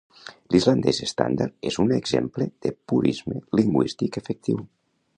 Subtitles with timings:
[0.53, 4.69] L'islandès estàndard és un exemple de purisme lingüístic efectiu.